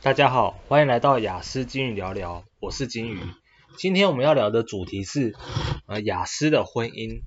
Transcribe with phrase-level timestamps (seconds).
[0.00, 3.20] 大家好，欢迎来到雅思金鱼聊聊，我是金鱼。
[3.76, 5.34] 今天我们要聊的主题是
[5.86, 7.22] 呃雅思的婚姻。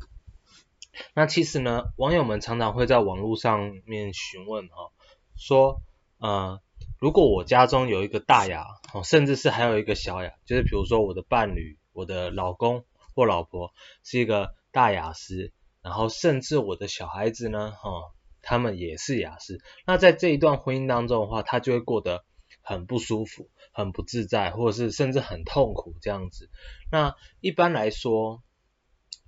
[1.13, 4.92] 那其实呢，网友们常常会在网络上面询问哈、哦，
[5.35, 5.81] 说
[6.19, 6.61] 呃
[6.97, 15.51] 如果我家中有一个大雅，哦，甚至是还有一个小雅，就是比如说我的伴侣、我的老公或老婆是一个大雅思，
[15.81, 18.03] 然后甚至我的小孩子呢，哈、哦，
[18.41, 22.23] 他们也是雅思，那在这一段婚姻当中的话，他就会过得
[22.71, 26.50] 很不舒服，很不自在，或者是甚至很痛苦这样子。
[26.89, 28.41] 那一般来说，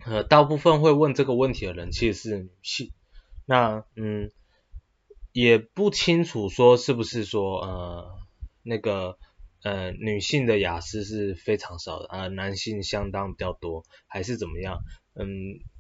[0.06, 2.94] 呃，大部分会问这个问题的人其实是女性。
[3.46, 4.32] 那嗯，
[5.34, 8.16] 也不清楚说是不是说呃
[8.62, 9.18] 那个
[9.62, 14.80] 呃女性的雅思是非常少的，呃男性相当比较多，还是怎么样？
[15.16, 15.26] 嗯，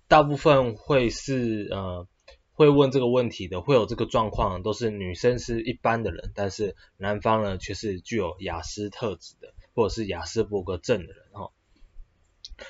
[0.09, 2.07] 大部分会是呃。
[2.55, 11.51] 会问这个问题的，会有这个状况，都是女生是一般的人，但是男方呢却是具有雅思特质的，或者是雅思伯格症的人哈。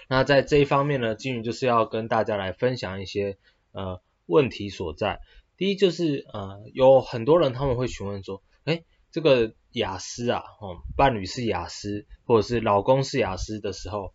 [0.07, 3.38] 那在这一方面呢，金鱼就是要跟大家来分享一些
[3.73, 5.19] 呃问题所在。
[5.57, 14.13] 第一就是呃有很多人他们会询问说，诶这个雅思啊，哦伴侣是雅思，或者是老公是雅思的时候，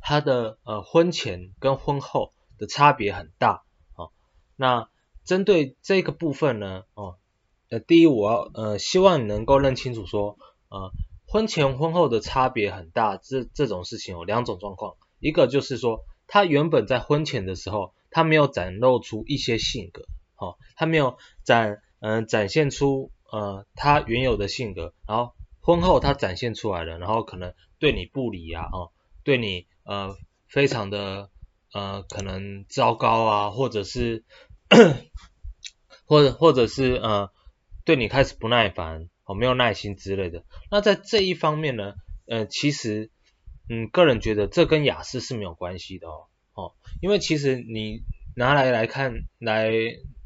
[0.00, 3.64] 他的呃婚前跟婚后的差别很大。
[4.60, 4.90] 那
[5.24, 7.16] 针对这个部分呢，哦，
[7.70, 10.36] 呃，第一我要呃希望你能够认清楚说，
[10.68, 10.90] 呃，
[11.26, 20.02] 婚前婚后的差别很大，这这种事情有两种状况，一个就是说他原本在婚前的时候，他没有展露出一些性格，
[20.36, 28.90] 哦，他没有展嗯、展现出呃他原有的性格，然后婚后他展现出来了，然后可能对你不理啊，哦，
[29.24, 30.14] 对你呃
[30.48, 31.30] 非常的
[31.72, 34.22] 呃可能糟糕啊，或者是。
[36.06, 37.30] 或者或者是呃
[37.84, 40.44] 对你开始不耐烦哦，没有耐心之类的。
[40.70, 41.94] 那在这一方面呢，
[42.26, 43.10] 呃其实
[43.68, 48.02] 嗯个人觉得这跟雅思是没有关系的哦哦，因为其实你
[48.36, 49.72] 拿来来看来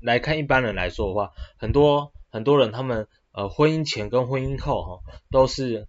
[0.00, 5.00] 来看一般人来说的话，很多很多人他们呃婚姻前跟婚姻后哈、哦、
[5.30, 5.88] 都是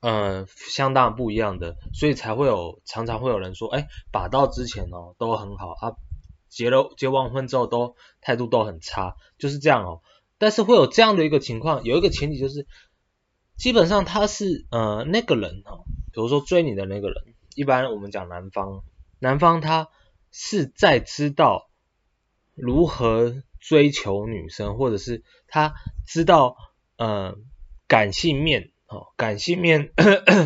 [0.00, 5.96] 呃相当不一样的，所以才会有常常会有人说哎把到之前哦都很好啊。
[6.56, 10.00] 结了结完婚之后都态度都很差，就是这样哦。
[10.38, 12.66] 但是会有这样的一个情况，有一个前提就是，
[13.58, 15.84] 基本上他是呃那个人哦，
[16.14, 18.82] 比如说追你的那个人，一般我们讲男方，
[19.18, 19.90] 男方他
[20.32, 21.68] 是在知道
[22.54, 25.74] 如何追求女生，或者是他
[26.06, 26.56] 知道
[26.96, 27.36] 呃
[27.86, 29.92] 感性面哦，感性面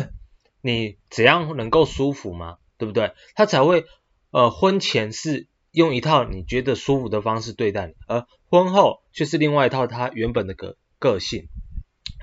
[0.59, 3.13] 你怎样能够舒服嘛，对不对？
[3.33, 3.85] 他才会
[4.31, 5.47] 呃婚前是。
[5.71, 11.47] 用一套你觉得舒服的方式对待你，而婚后却是另外一套他原本的个个性，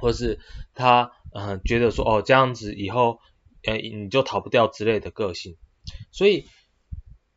[0.01, 0.39] 或是
[0.75, 3.21] 他呃觉得说哦这样子以后
[3.65, 5.57] 呃你就逃不掉之类的个性，
[6.13, 6.47] 所以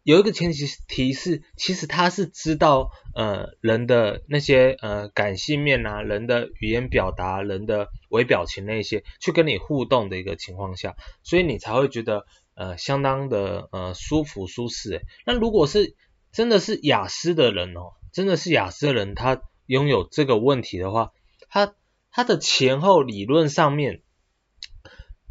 [0.03, 12.25] 有一个前提提示，其实他是知道呃人的那些呃感性面啊，人的语言表达，人的微表情那些，去跟你互动的一个情况下，所以你才会觉得。
[12.61, 15.03] 呃，相当的呃舒服舒适。
[15.25, 15.95] 那如果是
[16.31, 21.11] 真的是雅思的人哦，真的是雅思的人，他拥有这个问题的话，
[21.49, 21.73] 他
[22.11, 24.03] 他的前后理论上面，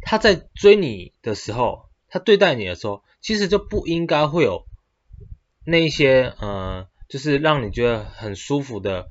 [0.01, 4.65] 他在追你的时候，他对待你的时候，其实就不应该会有
[5.65, 9.09] 那些呃，就是让你觉得很舒服的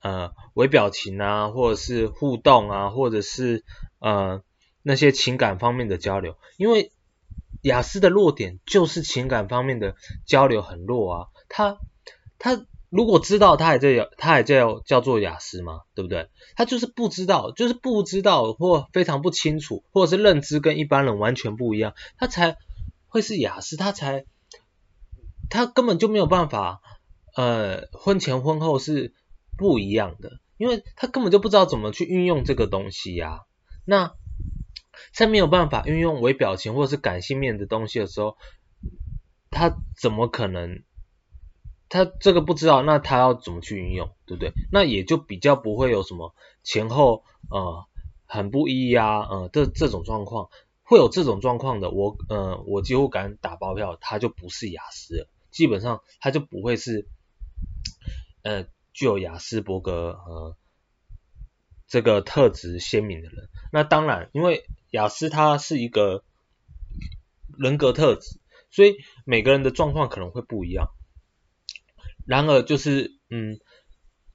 [0.00, 3.62] 呃微表情啊，或者是互动啊，或者是
[3.98, 4.42] 呃
[4.80, 6.92] 那些情感方面的交流，因为。
[7.62, 9.96] 雅思的弱点就是情感方面的
[10.26, 11.78] 交流很弱啊，他
[12.38, 15.82] 他如果知道他还在他还在叫做雅思吗？
[15.94, 16.28] 对不对？
[16.56, 22.56] 他就是不知道，就是不知道或非常不清楚，或者是认知跟一般人完全不一样，他才
[23.08, 24.24] 会是雅思，他才
[25.50, 26.80] 他根本就没有办法，
[27.34, 29.12] 呃，婚前婚后是
[29.56, 33.42] 不一样的，因为他根本就不知道怎么去运用这个东西呀、
[33.84, 34.14] 那。
[35.18, 38.36] 在没有办法运用微表情或是感性面的东西的时候，
[39.50, 40.84] 他怎么可能？
[41.88, 44.52] 他这个不知道，那他要怎么去运用，对不对？
[44.70, 47.84] 那也就比较不会有什么前后呃
[48.26, 50.50] 很不一啊，呃这这种状况，
[50.84, 57.08] 会有这种状况的，我呃我几乎敢打包票，他就不是雅思了，基本上他就不会是
[58.42, 60.56] 呃具有雅斯伯格呃
[61.88, 63.48] 这个特质鲜明的人。
[63.72, 66.22] 那当然，因为雅思他是一个
[67.58, 68.38] 人格特质，
[68.70, 70.90] 所以每个人的状况可能会不一样。
[72.26, 73.58] 然而，就是嗯，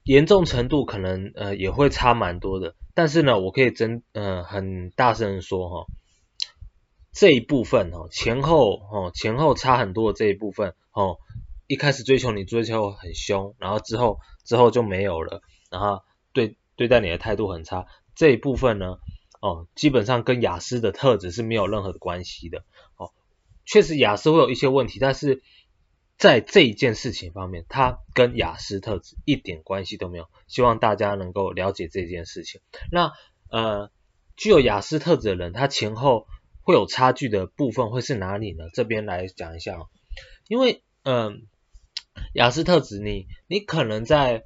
[0.04, 5.86] 严重程度可能呃也会差蛮多的，但是呢，我可以真呃很大声说哈，
[7.12, 11.18] 这一部分哦前后哦前后差很多的这一部分哦，
[11.68, 16.02] 一开始追求你追求很凶，然后之后之后就没有了，然后
[16.34, 17.86] 对对待你的态度很差，
[18.16, 18.98] 这一部分呢
[19.44, 22.64] 哦基本上跟雅思的特质是没有任何的关系的
[22.96, 23.12] 哦，
[23.66, 25.44] 确实雅思会有一些问题，但是。
[26.16, 30.30] 在这一件事情方面，它跟雅思特质一点关系都没有。
[30.48, 32.62] 希望大家能够了解这件事情。
[32.92, 33.12] 那
[33.50, 33.92] 呃，
[34.38, 36.28] 具有雅思特质的人，他前后
[36.62, 38.70] 会有差距的部分会是哪里呢？
[38.74, 39.90] 这边来讲一下哦。
[40.48, 41.34] 因为嗯、呃，
[42.36, 44.44] 亚斯特质你，你可能在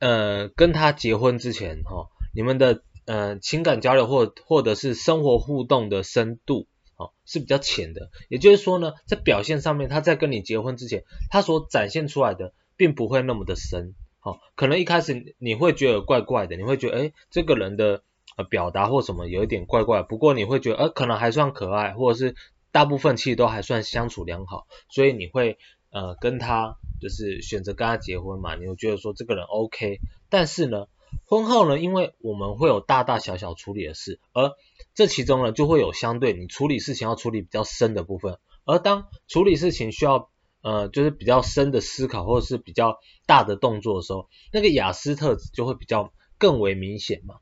[0.00, 6.66] 呃跟他结婚之前哈、哦，你们的呃情感交流或或者是生活互动的深度。
[7.00, 18.02] 哦，是比较浅的，也就是说呢，在表现上面，他在跟你结婚之前，他所展现出来的并不会那么的深，哦，可能一开始你会觉得怪怪的，你会觉得，诶，这个人的
[18.36, 22.34] 呃表达或什么有一点怪怪，不过你会觉得，呃，可能还算可爱，或者是
[22.70, 25.56] 大部分其实都还算相处良好，所以你会
[25.90, 30.84] 呃跟他就是选择跟他结婚嘛，你会觉得说这个人 OK，但是呢，
[31.24, 34.52] 婚后呢，因为我们会有大大小小处理的事，而
[34.94, 40.30] 这其中呢，就会有相对你处理事情要处理比较深的部分，而当处理事情需要
[40.62, 47.36] 呃就是比较深的思考或者是比较大的动作的时候，那个雅斯特质就会比较更为明显嘛，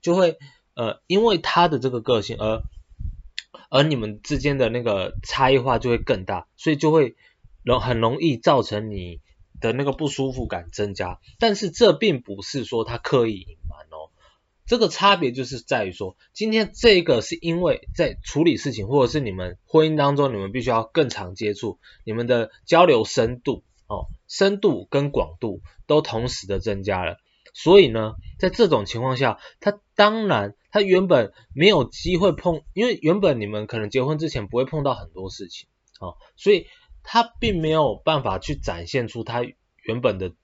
[0.00, 0.38] 就会
[0.74, 2.62] 呃因为他的这个个性而
[3.68, 7.16] 而你们之间的那个差异化就会更大，所以就会
[7.62, 9.20] 容很容易造成你
[9.60, 14.10] 的那个不舒服感增加，但是这并不是说他刻意隐瞒哦。
[14.66, 27.18] 这个差别就是在于说，今天这个是因为在处理事情，或者是你们婚姻当中，你们必须要更常接触，你们的交流深度哦，深度跟广度都同时的增加了。
[27.54, 35.68] 所以呢，在这种情况下，他当然他原本没有机会碰，因为原本你们可能结婚之前不会碰到很多事情
[36.00, 36.66] 哦，所以
[37.06, 40.34] 他并没有办法去展现出他原本的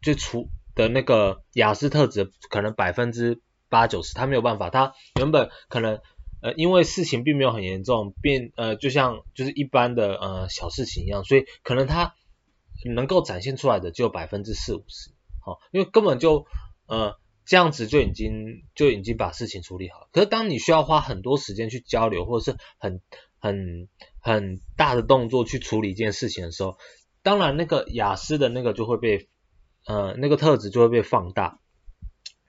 [0.00, 3.42] 最初的那个雅斯特质，可能百分之。
[3.72, 6.00] 八九十，他没有办法，他原本可能
[6.42, 12.16] 呃，因为事情并没有很严重，变呃，就像就是一般的呃小事情一样，所以可能他
[12.92, 16.46] 能够展现出来的只有百分之四五十，好，因为根本就
[16.88, 20.08] 呃这样子就已经就已经把事情处理好。
[20.10, 23.00] 可是当你需要花很多时间去交流，或者是很
[23.38, 23.86] 很
[24.20, 26.76] 很大的动作去处理一件事情的时候，
[27.22, 29.28] 当然那个雅思的那个就会被
[29.86, 31.58] 呃那个特质就会被放大。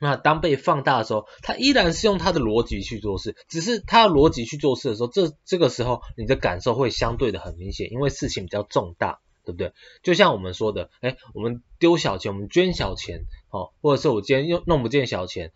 [0.04, 9.74] 那当被放大的时候，他依然是用他的逻辑去做事，只是他的逻辑去做事的时候，这这个时候你的感受会相对的很明显，因为事情比较重大，对不对？
[10.02, 15.52] 就像我们说的，哎，我们丢小钱，我们捐小钱，哦，或者是我今天又弄不见小钱，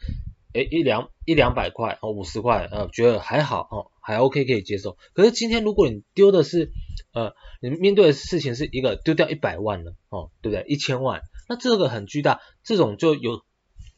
[0.53, 4.97] 哎，一两一两百块，哦，五十块，呃，觉得还好，哦，还 OK 可以接受。
[5.13, 6.71] 可是今天如果你丢的是，
[7.13, 10.63] 呃，你面对的事情是一个丢掉一百万了，哦，对不对？
[10.67, 13.41] 一千万，那这个很巨大，这种就有。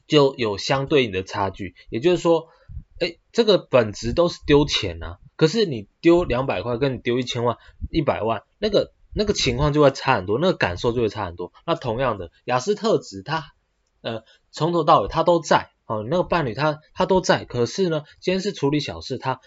[0.08, 2.48] 就有相对应的差距，也就是说，
[2.98, 7.58] 哎，这个本质都是丢钱啊，可是你丢两百块，跟你丢一千万、
[7.92, 11.52] 一百万，那个那个情况就会差很多，那个感受就会差很多。
[11.66, 13.52] 那同样的，亚斯特质他
[14.00, 19.42] 呃从头到尾他都在哦，那个伴侣他他都在，可是呢，今天是处理小事，他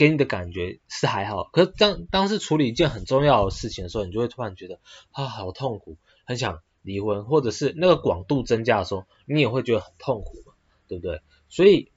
[0.00, 4.80] 给你的感觉是还好，可是当当是处理一件很重要的事情的时候，你就会突然觉得
[5.10, 6.62] 啊，好痛苦，很想。
[6.82, 10.54] 离婚，或者是那个广度增加的时候，你也会觉得很痛苦嘛，
[10.88, 11.20] 对不对？
[11.50, 11.92] 所以，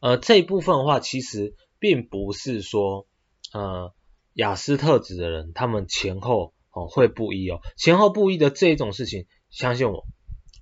[0.00, 3.06] 呃，这一部分的话，其实并不是说，
[3.52, 3.92] 呃，
[4.32, 10.06] 雅斯特质的人他们前后哦会不一哦，前后不一的这一种事情，相信我，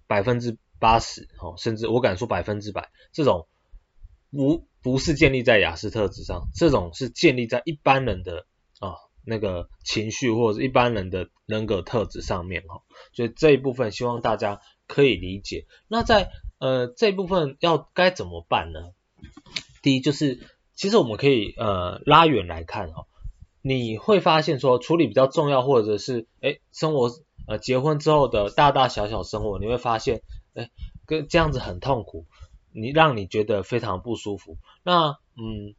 [0.09, 3.47] 百分之八十哦，甚至我敢说百分之百，这种
[4.33, 8.47] 无不是建立在雅斯特质上，这种是建立在一般人的
[8.81, 8.97] 啊。
[9.25, 15.67] 那个情绪或者一般人的人格特质上面哈，所以这一部分希望大家可以理解。
[15.87, 18.81] 那在呃这部分要该怎么办呢？
[19.81, 20.41] 第一就是，
[20.75, 23.07] 其实我们可以呃拉远来看哈，
[23.63, 27.09] 你会发现说处理比较重要或者是诶生活
[27.47, 30.23] 呃结婚之后的大大小小生活，你会发现
[30.55, 30.73] 诶
[31.07, 32.27] 跟这样子很痛苦，
[32.73, 34.59] 你让你觉得非常不舒服。
[34.83, 35.75] 那嗯。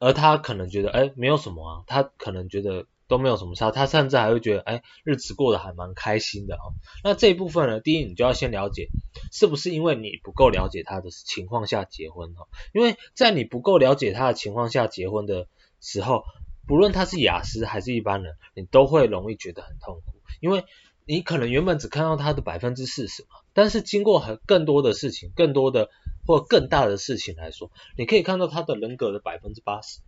[0.00, 6.70] 而他可能觉得，哎，没有什么啊，他可能觉得都没有什么差，他甚至还会觉得，哎，日子过得还蛮开心的哦。
[7.02, 8.90] 那这一部分呢，第一，你就要先了解，
[9.32, 12.46] 是不是因为你不够了解他的情况下结婚哈？
[12.72, 15.48] 因为在你不够了解他的情况下结婚的
[15.80, 16.22] 时候，
[16.68, 20.64] 不论他是雅思还是一般人，你都会容易觉得很痛苦，因为
[21.06, 25.90] 你可能原本只看到他的百分之四十嘛，但是经过很更多的事情，更多的
[26.24, 29.98] 或更大的事情来说，你可以看到他的人格的百分之八十、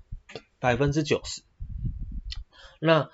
[0.60, 1.42] 百分之九十。
[2.78, 3.10] 那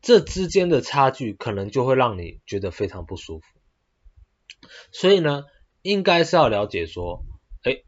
[0.00, 3.46] 这之间的差距可能就会让你觉得非常不舒服。
[4.92, 5.42] 所以呢，
[5.82, 7.24] 应该是要了解说，
[7.64, 7.82] 哎，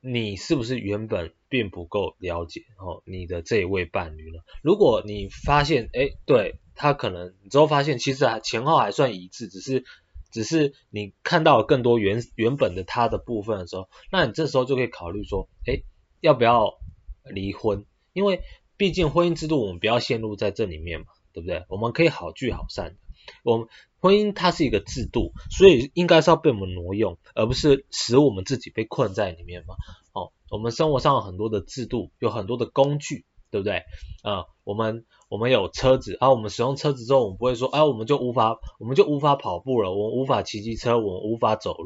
[0.00, 4.40] 你是不是原本并不够了解哦你的这一位伴侣呢？
[4.64, 6.58] 如果你发现，哎，对。
[6.74, 9.84] 他可能你之后发现，其实还前后还算一致，只是
[10.30, 15.82] 只是你看到更多原原本的他的部分的时候，那你这时候就可以考虑说，哎，
[16.20, 16.78] 要不要
[17.24, 17.84] 离婚？
[18.12, 18.42] 因为
[18.76, 21.64] 毕竟婚姻制度我们不要陷入在这里面嘛，对不对？
[21.68, 22.96] 我们可以好聚好散。
[23.44, 23.68] 我们
[23.98, 29.74] 婚姻它是一个制度，所以应该是要被我们挪用，而不是使我们自己被困在里面嘛。
[30.12, 33.26] 哦，我们生活上有很多的制度，有很多的工具。
[33.50, 33.82] 对不对？
[34.22, 41.76] 呃，我们我们有车子，啊，我们使用车子之后，我们不会说，啊，我们就无法，我们就无法跑步了，我们无法骑机车，我们无法走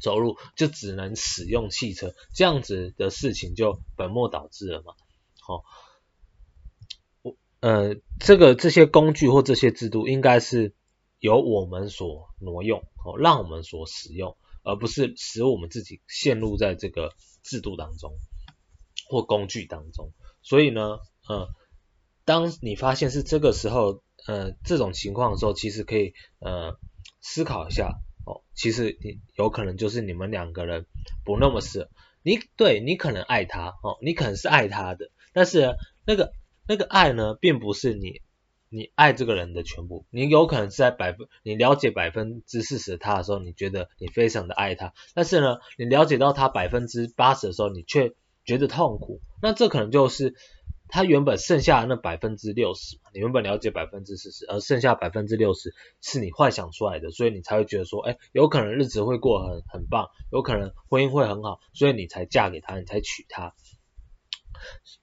[0.00, 4.94] 走路，就只能使用汽车，这样子的事情就本末倒置了嘛。
[5.40, 5.62] 好、哦，
[7.22, 10.74] 我呃，这个这些工具或这些制度，应该是
[11.18, 18.12] 由我们所挪用，哦，让我们所使用，而不是使我们自己陷入在这个制度当中
[19.08, 20.12] 或工具当中。
[20.42, 21.48] 所以呢，呃，
[22.24, 26.76] 当你发现是这个时候，呃，这种情况的时候，其实可以呃
[27.20, 30.86] 思考一下哦，其实你有可能就是你们两个人
[31.24, 31.88] 不那么适。
[32.22, 36.32] 你对你可能爱他哦，你可能是爱他的，但是那个
[36.66, 38.20] 那个爱呢，并不是你
[38.68, 40.04] 你爱这个人的全部。
[40.10, 48.12] 你有可能是在百分你了解百分之四十他的时候，你觉得你非常的爱他，但是呢，你了解到他百分之八十的时候，你却
[48.48, 50.34] 觉得痛苦，那这可能就是
[50.88, 63.54] 他原本剩下的那百分之六十，你原本了解百分之四十，而剩下百分之六十是你幻想出来的，所以你才会觉得说，哎，有可能日子会过很很棒，有可能婚姻会很好，所以你才嫁给他，你才娶她。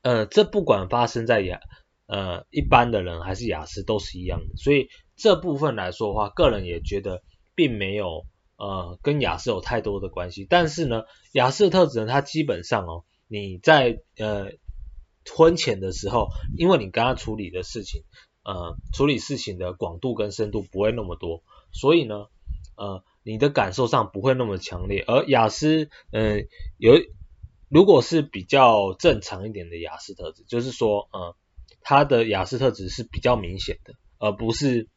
[0.02, 1.60] 呃，这不管发生在雅
[2.08, 7.22] 呃一般的人还是雅思都是一样的，所以这部分来说的话，个人也觉得
[7.54, 8.26] 并没有
[8.58, 13.04] 呃跟雅思有太多的关系，但是呢，雅思的特质呢，它基本上哦。
[13.28, 14.52] 你在呃
[15.36, 18.04] 婚前的时候，因为你跟他处理的事情，
[18.44, 22.28] 呃处理事情的广度跟深度不会那么多，所以呢，
[22.78, 25.04] 呃你的感受上不会那么强烈。
[25.08, 26.94] 而雅思，嗯、有
[27.70, 31.36] 如果是比较正常一点的雅思特质，就是说，呃
[31.82, 34.88] 他的雅斯特质是比较明显的，而不是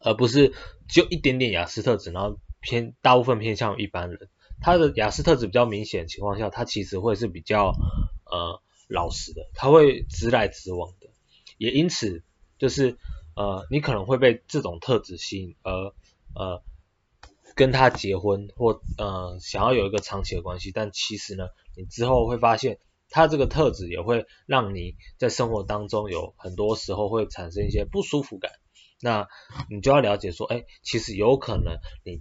[0.00, 0.52] 而不是
[0.88, 4.28] 就一点点雅斯特质，然后偏大部分偏向一般人。
[4.60, 7.74] 他的雅斯特质比较明显的情况下，他其实会是比较
[8.24, 11.08] 呃老实的，他会直来直往的，
[11.58, 12.22] 也因此
[12.58, 12.96] 就是
[13.36, 15.92] 呃你可能会被这种特质吸引，而
[16.34, 16.62] 呃
[17.54, 22.78] 跟他结婚或呃想要有一个长期的关系，但其实呢，你之后会发现
[23.10, 28.52] 他这个特质也会让你在生活当中有很多时候会产生一些不舒服感，
[29.00, 29.28] 那
[29.68, 32.20] 你就要了解说，哎，其实有可能你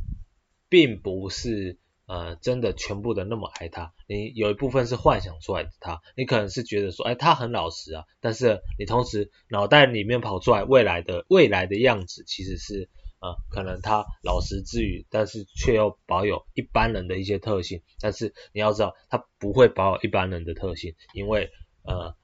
[0.67, 1.77] 并不是。
[2.05, 12.89] 呃，真的全部的那么爱他，你有一部分是幻想出来的他，你可能是觉得说，哎，他很老实啊，但是你同时脑袋里面跑出来未来的未来的样子，其实是
[13.21, 21.51] 呃，可能他老实之余，但是却又保有一般人的一些特性，但是你要知道，他不会保有一般人的特性，因为
[21.83, 22.17] 呃，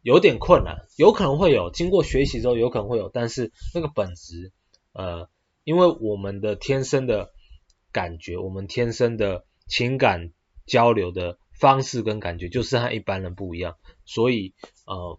[0.00, 4.50] 有点困难，有可能会有，经过学习之后有可能会有，但是那个本质，
[4.94, 5.28] 呃，
[5.64, 7.34] 因为我们的天生的。
[7.92, 10.32] 感觉我们天生的情感
[10.66, 14.54] 交流的方式跟感觉就是和一般人不一样，所以
[14.86, 15.18] 呃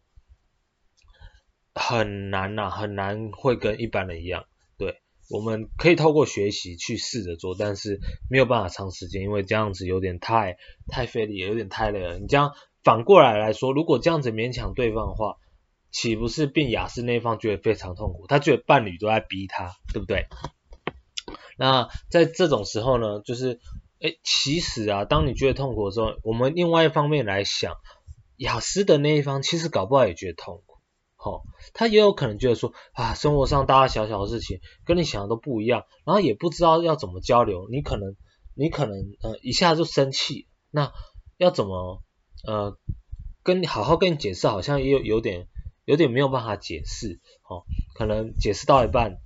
[1.73, 4.45] 很难呐、很难会跟一般人一样。
[4.77, 7.99] 对，我们可以透过学习去试着做，但是
[8.29, 12.19] 没有办法长时间，因为这样子有点太太费力，有点太累了。
[12.19, 15.37] 你这样反过来来说，如果这样子勉强对方的话，
[15.91, 18.25] 岂不是变亚斯那方觉得非常痛苦？
[18.27, 20.25] 他觉得伴侣都在逼他，对不对？
[21.61, 23.59] 那在这种时候呢，就是，
[23.99, 27.75] 诶，其实啊，当你觉得痛苦的时候，我们另外一方面来想，
[28.35, 30.79] 雅思的那一方其实搞不好也觉得痛苦，
[31.17, 31.41] 齁、哦，
[31.75, 38.15] 他也有可能觉得说，啊，生活上大大小小的事情跟你想的都不一样，然后也不知道要怎么交流，你可能，
[38.55, 40.91] 你可能，呃，一下就生气，那
[41.37, 42.01] 要怎么，
[42.43, 42.75] 呃，
[43.43, 45.47] 跟你好好跟你解释，好像也有有点，
[45.85, 49.19] 有点没有办法解释，哦，可能解释到一半。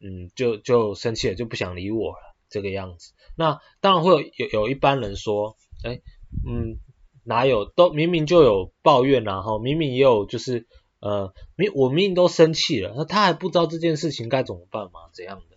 [0.00, 3.12] 嗯，就就生气了，就不想理我了，这个样子。
[3.36, 6.00] 那当然会有有有一般人说，哎，
[6.46, 6.78] 嗯，
[7.24, 10.66] 哪有，都明明就有抱怨然后明明也有就是，
[11.00, 15.10] 呃，明我明明都生气了，那他还不知道这件事情该怎么办吗？
[15.12, 15.56] 这样的。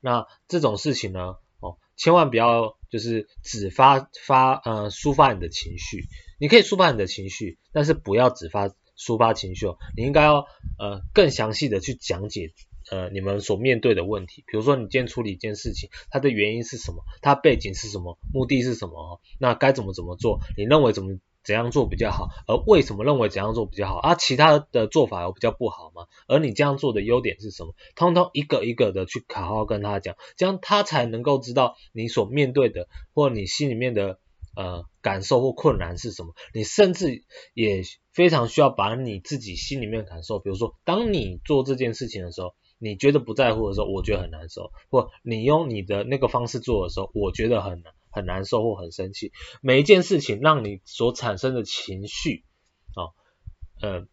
[0.00, 6.04] 那这种事情呢，哦，千万不要就是只发发呃抒发你的情绪，
[6.38, 10.46] 你可以抒发你的情绪，但是不要只发抒发情绪哦，你应该要
[10.78, 12.52] 呃更详细的去讲解。
[12.90, 17.04] 呃，你们所面对的问题，比如说你今天处理一件事情，它的原因是什么？
[17.22, 18.18] 它背景是什么？
[18.32, 19.20] 目的是什么？
[19.38, 20.40] 那该怎么怎么做？
[20.56, 22.28] 你认为怎么怎样做比较好？
[22.46, 23.96] 而为什么认为怎样做比较好？
[23.96, 26.06] 啊，其他的做法有比较不好吗？
[26.26, 27.74] 而你这样做的优点是什么？
[27.96, 34.18] 通通一个一个的去好好跟他讲，这样他才能够知道你所面对的或你心里面的
[34.56, 36.34] 呃感受或困难是什么。
[36.52, 37.24] 你甚至
[37.54, 42.54] 也非常需要把你自己心里面的感受，比如说当你做这件事情的时候。
[42.78, 49.32] 你觉得不在乎的时候，我觉得很难受；或你用你的那个方式做的时候，我觉得很很难受或很生气。
[49.62, 52.44] 每一件事情让你所产生的情绪，
[52.94, 53.12] 啊、哦，
[53.80, 54.06] 呃，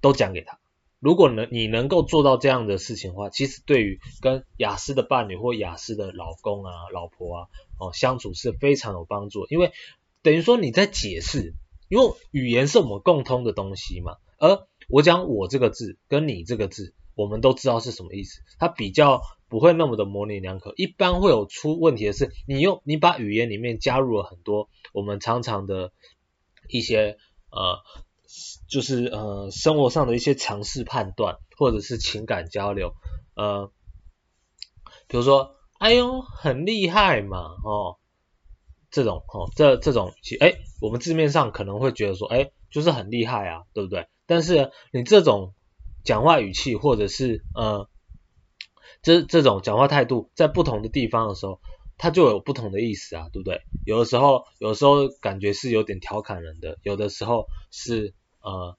[0.00, 0.60] 都讲给他。
[1.00, 7.46] 如果能你能够做到这样的事情的话，其实对于跟雅思的伴侣或雅思的老公啊、老婆啊，
[7.80, 9.46] 哦，相处是非常有帮助。
[9.48, 9.72] 因为
[10.22, 11.54] 等于说你在解释，
[11.88, 14.16] 因为语言是我们共通的东西嘛。
[14.38, 16.94] 而我讲我这个字跟你这个字。
[17.16, 20.74] 我们都知道是什么意思，它比较不会那么的模棱两可。
[20.76, 25.92] 一般会有出问题的是，你用你把语言里面加入了很多我们常常的
[26.68, 27.16] 一些
[27.50, 27.78] 呃，
[28.68, 32.94] 就是呃生活上的一些常识判断，或者是情感交流，
[33.34, 33.72] 呃，
[35.08, 37.96] 比如说，哎呦，很厉害嘛，哦，
[38.90, 44.06] 这种哦，这这种，哎，我们字面上可能会觉得说，哎，就是很厉害啊，对不对？
[44.26, 45.54] 但是你这种。
[46.06, 47.90] 讲话语气或者是呃，
[49.02, 51.60] 这这种讲话态度，在不同的地方的时候，
[51.98, 53.62] 它就有不同的意思啊，对不对？
[53.84, 58.78] 有的时候，有的时候感觉是有点调侃人的，有的时候是呃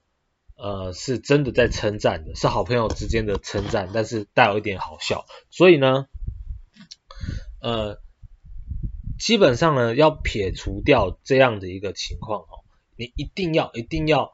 [0.56, 5.26] 呃是真的在称赞的，是好朋友之间的称赞，但是带有一点好笑。
[5.50, 6.06] 所以呢，
[7.60, 8.00] 呃，
[9.18, 12.64] 基本上呢，要撇除掉这样的一个情况哦，
[12.96, 14.32] 你一定要一定要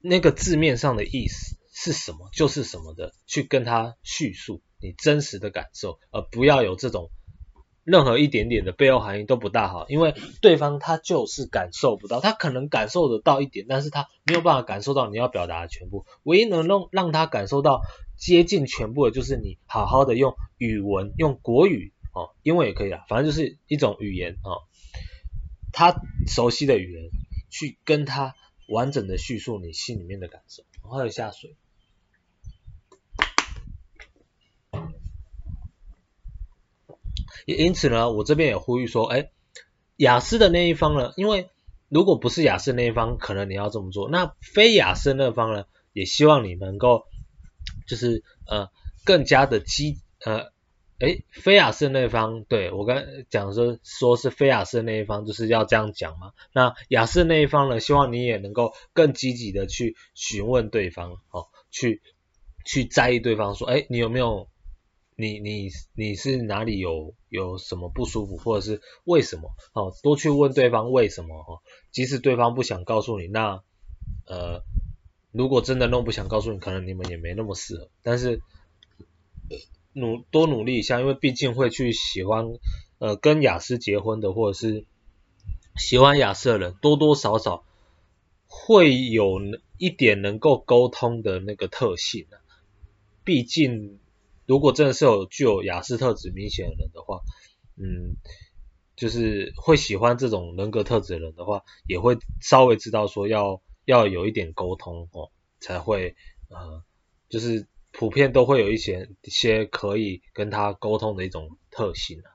[0.00, 1.58] 那个字面上的意思。
[1.72, 7.10] 是什么就是什么的，去跟他叙述你真实的感受，而不要有这种
[7.82, 16.06] 任何一点点的背后含义都不大好，因为对方他就是感受不到，他可能感受得到一点，但是他没有办法感受到你要表达的全部。
[16.22, 17.80] 唯一能让让他感受到
[18.16, 24.68] 接近全部的，就是你好好的用语文，用国语哦，英文也可以啦，反正就是一种语言哦，
[25.72, 25.94] 他
[26.28, 27.10] 熟悉的语言
[27.50, 28.34] 去跟他
[28.68, 31.56] 完整的叙述你心里面的感受，然后还有下水。
[37.44, 39.30] 也因此呢，我这边也呼吁说，哎，
[39.96, 41.48] 雅思的那一方呢，因为
[41.88, 44.08] 如果不是雅思那一方，可能你要这么做。
[44.08, 47.04] 那非雅思那方呢，也希望你能够，
[47.86, 48.68] 就是呃，
[49.04, 50.52] 更加的积，呃，
[50.98, 56.32] 哎，非雅思那方，对，我刚讲说说是非雅思那一方，就是要这样讲嘛。
[56.54, 62.02] 那雅思那一方呢，希望你也能够更积极的去询问对方，哦，去
[62.64, 64.48] 去在意对方说，哎，你有没有？
[65.14, 69.50] 你你你是哪里有有什么不舒服，或者是为什么？
[69.74, 71.60] 哦，多去问对方为什么哦。
[71.90, 73.62] 即使对方不想告诉你，那
[74.26, 74.62] 呃，
[75.30, 77.90] 如果真的弄不想告诉你，可能你们也没那么适合。
[78.02, 78.40] 但是
[79.92, 82.46] 努多努力一下，因为毕竟会去喜欢
[82.98, 84.86] 呃跟雅思结婚的，或者是
[85.76, 87.64] 喜欢雅思的人，多多少少
[88.46, 89.40] 会有
[89.76, 92.40] 一点能够沟通的那个特性啊。
[93.24, 93.98] 毕竟。
[94.44, 97.20] 如果真的是有具有亚斯特质明显的人的话，
[97.76, 98.16] 嗯，
[98.96, 106.16] 就是会喜欢这种人格特质的人的话，也会稍微知道说要要有一点沟通哦，才会
[106.48, 106.82] 呃，
[107.28, 112.28] 就是普遍都会有一些一些可以跟他沟通的一种特性啊。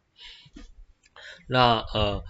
[1.48, 2.24] 那呃，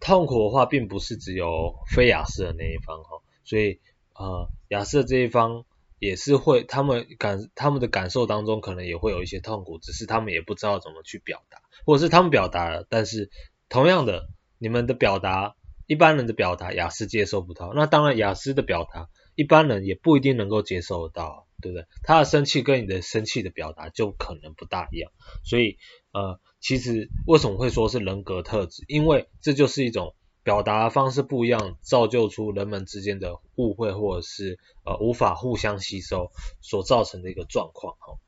[0.00, 3.78] 痛苦的话，并不是只有非亚斯的那一方哈，所以
[4.14, 5.66] 呃，亚斯的这一方。
[5.98, 13.30] 也是会，他们感他们的感受当中可能也会有一些痛苦，只是他们也不知道怎么去表达，或者是他们表达了，但是
[13.68, 15.56] 同样的，你们的表达，
[15.86, 21.86] 一般人的表达，雅思接受不到，那当然雅思的表达，一般人也不一定能够接受得到，对不对？
[22.02, 25.10] 他的生气跟你的生气的表达就可能不大一样，
[25.44, 25.78] 所以
[26.12, 28.84] 呃，其实为什么会说是人格特质？
[28.86, 30.14] 因为这就是一种。
[30.42, 38.18] 表达方式不一样，造就出人们之间的误会，或者是呃无法互相吸收所造成的一个状况哈。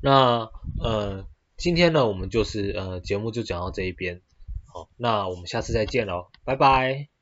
[0.00, 0.50] 那
[0.82, 4.20] 呃今天呢，我们就是呃节目就讲到这一边，
[4.66, 7.13] 好，那我们下次再见喽，拜拜。